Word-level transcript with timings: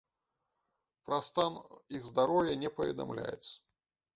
Пра 1.09 1.19
стан 1.27 1.59
іх 1.99 2.09
здароўя 2.09 2.59
не 2.65 2.69
паведамляецца. 2.79 3.53